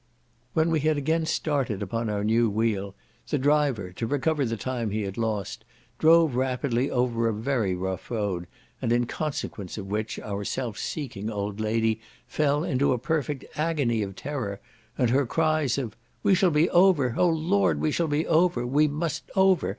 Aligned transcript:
When 0.53 0.71
we 0.71 0.79
had 0.79 0.97
again 0.97 1.27
started 1.27 1.83
upon 1.83 2.09
our 2.09 2.23
new 2.23 2.49
wheel, 2.49 2.95
the 3.29 3.37
driver, 3.37 3.91
to 3.91 4.07
recover 4.07 4.43
the 4.45 4.57
time 4.57 4.89
he 4.89 5.03
had 5.03 5.15
lost, 5.15 5.63
drove 5.99 6.35
rapidly 6.35 6.89
over 6.89 7.27
a 7.29 7.33
very 7.35 7.75
rough 7.75 8.09
road, 8.09 8.47
in 8.81 9.05
consequence 9.05 9.77
of 9.77 9.85
which, 9.91 10.17
our 10.21 10.43
self 10.43 10.79
seeking 10.79 11.29
old 11.29 11.59
lady 11.59 12.01
fell 12.25 12.63
into 12.63 12.93
a 12.93 12.97
perfect 12.97 13.45
agony 13.55 14.01
of 14.01 14.15
terror, 14.15 14.59
and 14.97 15.11
her 15.11 15.27
cries 15.27 15.77
of 15.77 15.95
"we 16.23 16.33
shall 16.33 16.49
be 16.49 16.67
over! 16.71 17.13
oh, 17.15 17.29
Lord! 17.29 17.79
we 17.79 17.91
shall 17.91 18.07
be 18.07 18.25
over! 18.25 18.65
we 18.65 18.87
must 18.87 19.29
over! 19.35 19.69